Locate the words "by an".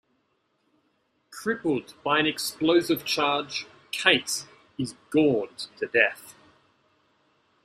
2.03-2.25